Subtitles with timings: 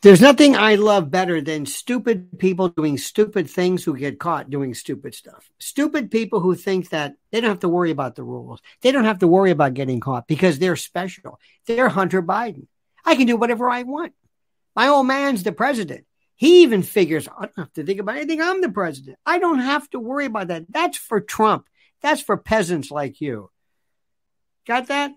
[0.00, 4.74] There's nothing I love better than stupid people doing stupid things who get caught doing
[4.74, 5.50] stupid stuff.
[5.58, 8.60] Stupid people who think that they don't have to worry about the rules.
[8.80, 11.40] They don't have to worry about getting caught because they're special.
[11.66, 12.68] They're Hunter Biden.
[13.04, 14.12] I can do whatever I want.
[14.76, 16.04] My old man's the president.
[16.36, 18.40] He even figures, I don't have to think about anything.
[18.40, 19.18] I'm the president.
[19.26, 20.66] I don't have to worry about that.
[20.68, 21.66] That's for Trump.
[22.02, 23.50] That's for peasants like you.
[24.64, 25.10] Got that?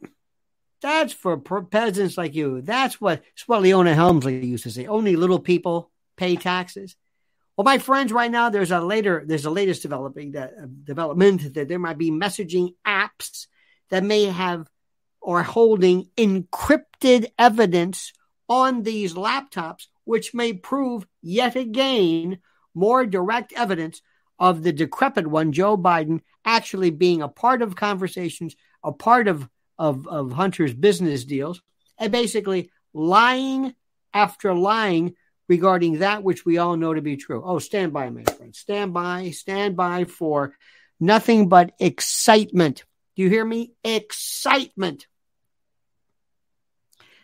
[0.82, 2.62] That's for peasants like you.
[2.62, 4.88] That's what, that's what Leona Helmsley used to say.
[4.88, 6.96] Only little people pay taxes.
[7.56, 11.54] Well, my friends, right now there's a later there's a latest developing that uh, development
[11.54, 13.48] that there might be messaging apps
[13.90, 14.68] that may have
[15.22, 18.14] or holding encrypted evidence
[18.50, 22.40] on these laptops, which may prove yet again
[22.74, 24.02] more direct evidence
[24.40, 29.48] of the decrepit one, Joe Biden, actually being a part of conversations, a part of
[29.82, 31.60] of, of Hunter's business deals,
[31.98, 33.74] and basically lying
[34.14, 35.16] after lying
[35.50, 37.42] regarding that which we all know to be true.
[37.44, 38.56] Oh, stand by, my friend.
[38.56, 40.56] Stand by, stand by for
[41.00, 42.86] nothing but excitement.
[43.16, 43.74] Do you hear me?
[43.84, 45.08] Excitement.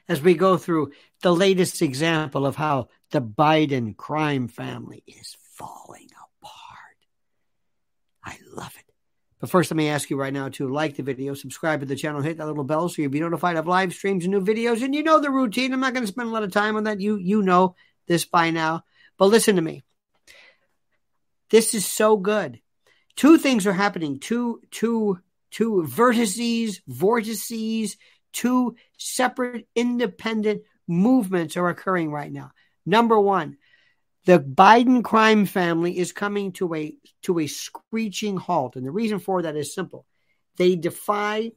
[0.09, 6.09] As we go through the latest example of how the Biden crime family is falling
[6.41, 6.97] apart.
[8.23, 8.91] I love it.
[9.39, 11.95] But first, let me ask you right now to like the video, subscribe to the
[11.95, 14.81] channel, hit that little bell so you'll be notified of live streams and new videos.
[14.81, 15.73] And you know the routine.
[15.73, 16.99] I'm not going to spend a lot of time on that.
[16.99, 17.75] You you know
[18.07, 18.83] this by now.
[19.17, 19.83] But listen to me.
[21.49, 22.59] This is so good.
[23.15, 24.19] Two things are happening.
[24.19, 25.19] Two two
[25.51, 27.97] two vertices, vortices,
[28.33, 32.51] two separate independent movements are occurring right now.
[32.85, 33.57] Number one,
[34.27, 39.19] the Biden crime family is coming to a to a screeching halt, and the reason
[39.19, 40.05] for that is simple:
[40.57, 41.53] they defy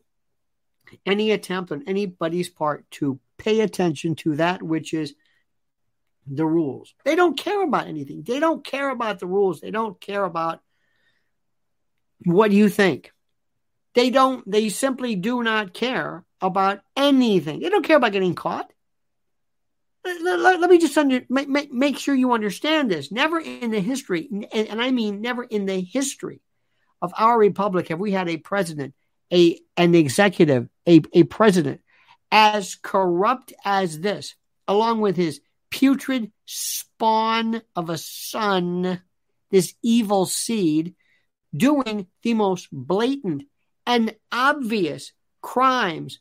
[1.04, 5.14] any attempt on anybody's part to pay attention to that which is
[6.28, 6.94] the rules.
[7.04, 8.22] They don't care about anything.
[8.22, 9.60] They don't care about the rules.
[9.60, 10.60] They don't care about
[12.24, 13.12] what you think.
[13.94, 14.48] They don't.
[14.48, 17.58] They simply do not care about anything.
[17.58, 18.70] They don't care about getting caught
[20.04, 23.12] let, let, let me just under, make, make, make sure you understand this.
[23.12, 26.40] Never in the history, and, and I mean never in the history
[27.02, 28.94] of our republic have we had a president,
[29.32, 31.80] a an executive, a, a president
[32.32, 34.34] as corrupt as this,
[34.68, 35.40] along with his
[35.70, 39.00] putrid spawn of a son,
[39.50, 40.94] this evil seed,
[41.56, 43.44] doing the most blatant
[43.86, 45.12] and obvious
[45.42, 46.20] crimes,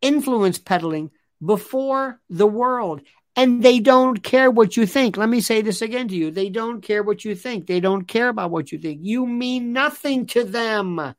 [0.00, 1.10] influence peddling
[1.44, 3.02] before the world.
[3.36, 5.16] And they don't care what you think.
[5.16, 6.30] Let me say this again to you.
[6.30, 7.66] They don't care what you think.
[7.66, 9.00] They don't care about what you think.
[9.02, 11.14] You mean nothing to them.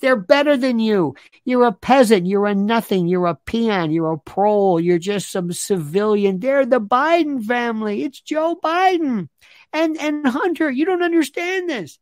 [0.00, 1.14] They're better than you.
[1.44, 2.26] You're a peasant.
[2.26, 3.06] You're a nothing.
[3.06, 3.90] You're a peon.
[3.90, 4.78] You're a prole.
[4.78, 6.40] You're just some civilian.
[6.40, 8.02] They're the Biden family.
[8.02, 9.28] It's Joe Biden.
[9.72, 11.98] And and Hunter, you don't understand this.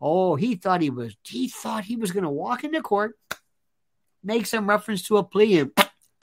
[0.00, 3.16] Oh, he thought he was he thought he was gonna walk into court,
[4.22, 5.72] make some reference to a plea, and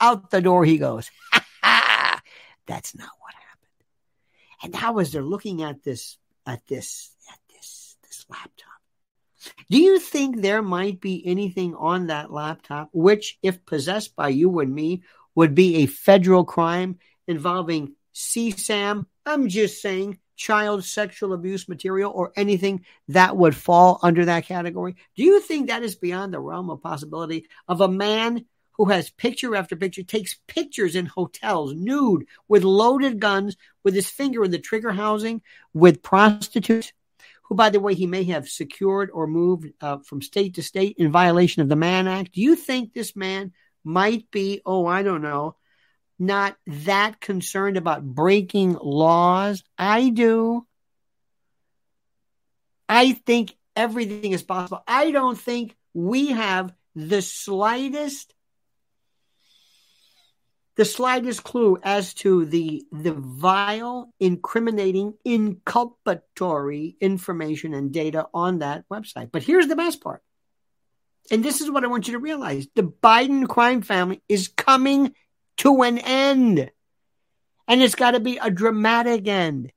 [0.02, 1.10] out the door he goes.
[1.62, 4.62] That's not what happened.
[4.62, 8.68] And now as they're looking at this, at this, at this, this laptop,
[9.70, 14.60] do you think there might be anything on that laptop which, if possessed by you
[14.60, 15.02] and me,
[15.34, 19.06] would be a federal crime involving CSAM?
[19.24, 24.96] I'm just saying child sexual abuse material or anything that would fall under that category?
[25.16, 29.10] Do you think that is beyond the realm of possibility of a man who has
[29.10, 34.50] picture after picture, takes pictures in hotels, nude, with loaded guns, with his finger in
[34.50, 35.42] the trigger housing,
[35.74, 36.92] with prostitutes,
[37.44, 40.96] who, by the way, he may have secured or moved uh, from state to state
[40.98, 42.32] in violation of the Mann Act.
[42.32, 43.52] Do you think this man
[43.84, 45.56] might be, oh, I don't know,
[46.18, 49.64] not that concerned about breaking laws?
[49.76, 50.66] I do.
[52.88, 54.82] I think everything is possible.
[54.86, 58.32] I don't think we have the slightest
[60.76, 68.84] the slightest clue as to the the vile, incriminating, inculpatory information and data on that
[68.90, 69.30] website.
[69.32, 70.22] But here's the best part.
[71.30, 72.66] And this is what I want you to realize.
[72.74, 75.14] The Biden crime family is coming
[75.58, 76.70] to an end.
[77.68, 79.72] And it's got to be a dramatic end.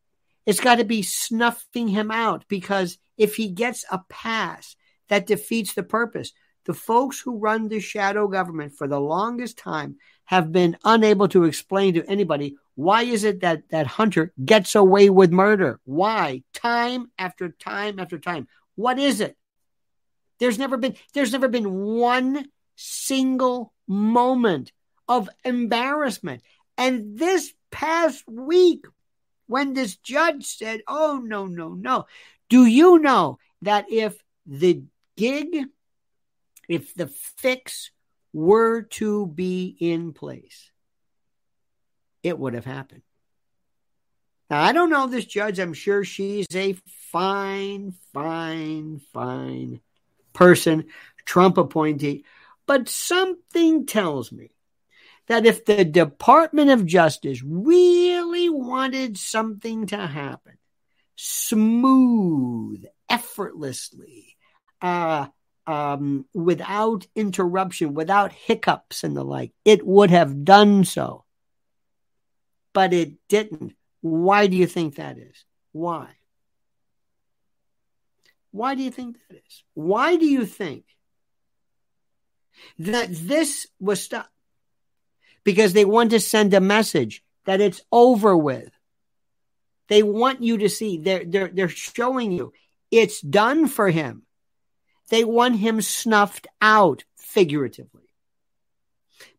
[0.46, 4.76] It's got to be snuffing him out because if he gets a pass,
[5.10, 6.32] that defeats the purpose.
[6.66, 11.44] The folks who run the shadow government for the longest time have been unable to
[11.44, 15.80] explain to anybody why is it that that Hunter gets away with murder?
[15.86, 16.44] Why?
[16.54, 18.48] Time after time after time.
[18.76, 19.38] What is it?
[20.40, 24.72] There's never been there's never been one single moment
[25.08, 26.42] of embarrassment.
[26.78, 28.86] And this past week
[29.48, 32.06] when this judge said, oh, no, no, no.
[32.50, 34.84] Do you know that if the
[35.18, 35.66] gig,
[36.68, 37.92] if the fix
[38.34, 40.72] were to be in place,
[42.24, 43.02] it would have happened?
[44.50, 45.60] Now, I don't know this judge.
[45.60, 46.76] I'm sure she's a
[47.12, 49.82] fine, fine, fine
[50.34, 50.86] person,
[51.26, 52.26] Trump appointee.
[52.68, 54.52] But something tells me
[55.28, 60.58] that if the Department of Justice really wanted something to happen
[61.16, 64.36] smooth, effortlessly,
[64.82, 65.28] uh,
[65.68, 71.24] um, without interruption, without hiccups and the like, it would have done so.
[72.74, 73.76] But it didn't.
[74.02, 75.46] Why do you think that is?
[75.72, 76.10] Why?
[78.52, 79.64] Why do you think that is?
[79.74, 80.86] Why do you think
[82.80, 84.30] that this was stopped?
[85.44, 88.72] Because they want to send a message that it's over with.
[89.88, 92.54] They want you to see, they're, they're, they're showing you
[92.92, 94.25] it's done for him.
[95.10, 98.10] They want him snuffed out figuratively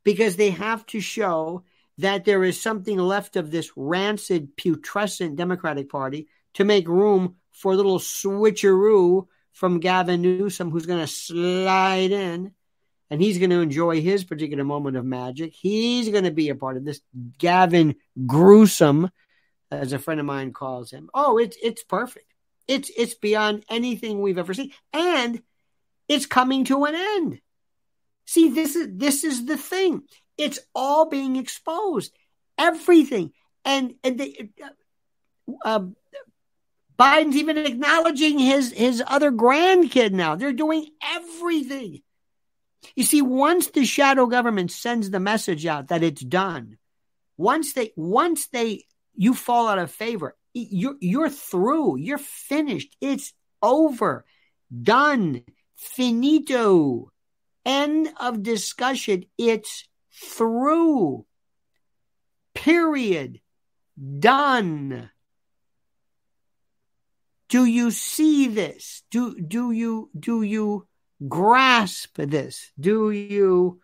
[0.05, 1.65] because they have to show
[1.99, 7.73] that there is something left of this rancid, putrescent Democratic Party to make room for
[7.73, 12.53] a little switcheroo from Gavin Newsom, who's going to slide in
[13.11, 15.55] and he's going to enjoy his particular moment of magic.
[15.55, 17.01] He's going to be a part of this.
[17.39, 17.97] Gavin
[18.27, 19.11] Gruesome,
[19.71, 21.11] as a friend of mine calls him.
[21.15, 22.33] Oh, it's it's perfect.
[22.69, 25.43] It's it's beyond anything we've ever seen, and
[26.08, 27.41] it's coming to an end.
[28.26, 30.03] See, this is this is the thing.
[30.37, 32.12] It's all being exposed,
[32.58, 33.32] everything,
[33.64, 34.50] and and the,
[35.64, 35.81] uh,
[36.99, 40.35] Biden's even acknowledging his his other grandkid now.
[40.35, 42.03] They're doing everything.
[42.94, 46.79] You see, once the shadow government sends the message out that it's done,
[47.37, 53.32] once they once they you fall out of favor, you're you're through, you're finished, it's
[53.62, 54.25] over,
[54.82, 55.43] done,
[55.76, 57.12] finito,
[57.64, 59.25] end of discussion.
[59.38, 61.26] It's through.
[62.55, 63.40] Period.
[64.19, 65.11] Done.
[67.49, 69.02] Do you see this?
[69.11, 70.87] Do do you do you
[71.28, 72.72] grasp this?
[72.79, 73.81] Do you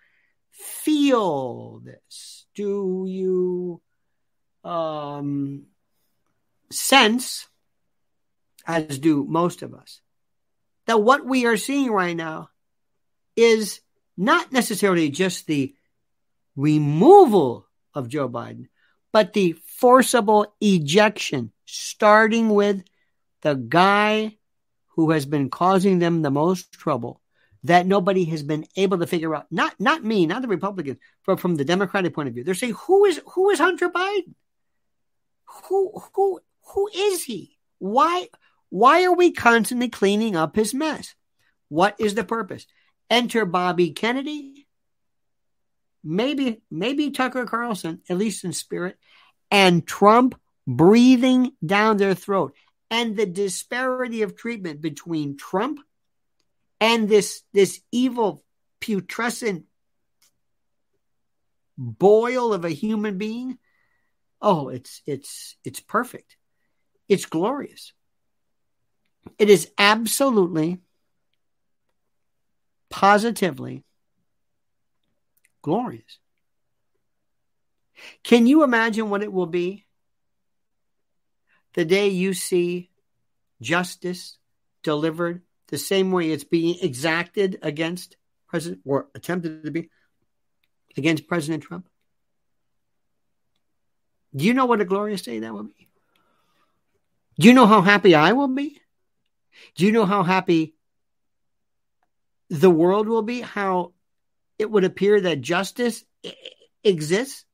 [0.50, 2.46] feel this?
[2.54, 3.80] Do you
[4.64, 5.66] um,
[6.70, 7.48] sense,
[8.66, 10.01] as do most of us,
[10.86, 12.50] that what we are seeing right now
[13.36, 13.80] is
[14.16, 15.74] not necessarily just the
[16.56, 18.68] removal of Joe Biden,
[19.12, 22.82] but the forcible ejection, starting with
[23.42, 24.36] the guy
[24.94, 27.20] who has been causing them the most trouble
[27.64, 29.46] that nobody has been able to figure out.
[29.50, 32.44] Not not me, not the Republicans, but from the Democratic point of view.
[32.44, 34.34] They're saying, who is who is Hunter Biden?
[35.68, 36.40] Who who
[36.74, 37.58] who is he?
[37.78, 38.28] Why
[38.72, 41.14] why are we constantly cleaning up his mess?
[41.68, 42.66] What is the purpose?
[43.10, 44.66] Enter Bobby Kennedy,
[46.02, 48.96] maybe maybe Tucker Carlson, at least in spirit,
[49.50, 52.54] and Trump breathing down their throat.
[52.90, 55.80] And the disparity of treatment between Trump
[56.80, 58.42] and this this evil
[58.80, 59.66] putrescent
[61.76, 63.58] boil of a human being
[64.40, 66.36] oh it's it's it's perfect
[67.08, 67.92] it's glorious
[69.38, 70.78] it is absolutely
[72.90, 73.84] positively
[75.62, 76.18] glorious
[78.22, 79.86] can you imagine what it will be
[81.74, 82.90] the day you see
[83.60, 84.38] justice
[84.82, 89.88] delivered the same way it's being exacted against President or attempted to be
[90.98, 91.88] against President Trump?
[94.36, 95.88] Do you know what a glorious day that will be?
[97.40, 98.81] Do you know how happy I will be?
[99.74, 100.74] Do you know how happy
[102.50, 103.40] the world will be?
[103.40, 103.92] How
[104.58, 106.04] it would appear that justice
[106.84, 107.44] exists?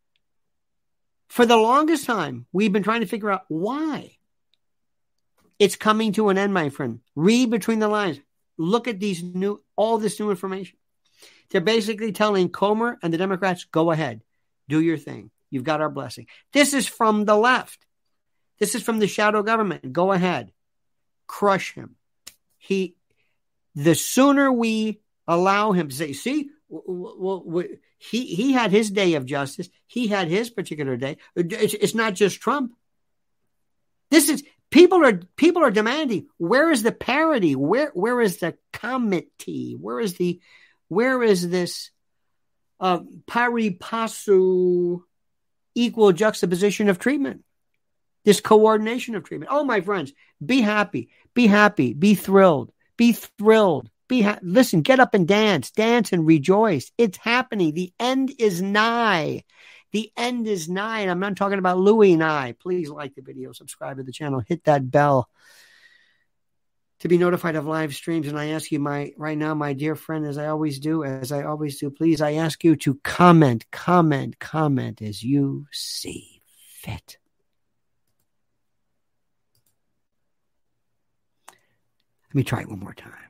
[1.28, 4.16] For the longest time, we've been trying to figure out why.
[5.58, 7.00] It's coming to an end, my friend.
[7.14, 8.18] Read between the lines.
[8.56, 10.78] Look at these new, all this new information.
[11.50, 14.22] They're basically telling Comer and the Democrats, go ahead,
[14.68, 15.30] do your thing.
[15.50, 16.26] You've got our blessing.
[16.52, 17.86] This is from the left.
[18.58, 19.92] This is from the shadow government.
[19.92, 20.52] Go ahead,
[21.28, 21.94] crush him.
[22.58, 22.96] He,
[23.76, 27.62] the sooner we allow him to say, see, well,
[27.98, 29.70] he he had his day of justice.
[29.86, 31.18] He had his particular day.
[31.36, 32.72] It's, it's not just Trump.
[34.10, 37.56] This is People are people are demanding where is the parity?
[37.56, 39.78] Where where is the comity?
[39.78, 40.40] Where is the
[40.88, 41.90] where is this
[42.78, 45.00] uh, pari passu
[45.74, 47.44] equal juxtaposition of treatment,
[48.28, 49.50] this coordination of treatment.
[49.50, 50.12] Oh, my friends,
[50.44, 53.88] be happy, be happy, be thrilled, be thrilled.
[54.06, 56.92] Be ha- listen, get up and dance, dance and rejoice.
[56.98, 57.72] It's happening.
[57.72, 59.44] The end is nigh.
[59.92, 61.00] The end is nigh.
[61.00, 62.52] And I'm not talking about Louis and I.
[62.52, 65.30] Please like the video, subscribe to the channel, hit that bell
[67.00, 68.28] to be notified of live streams.
[68.28, 71.32] And I ask you, my right now, my dear friend, as I always do, as
[71.32, 76.42] I always do, please, I ask you to comment, comment, comment as you see
[76.82, 77.16] fit.
[82.28, 83.27] Let me try it one more time.